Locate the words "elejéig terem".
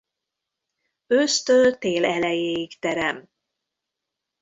2.05-3.27